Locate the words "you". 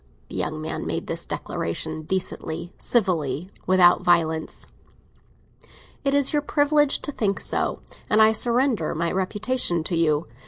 9.95-10.25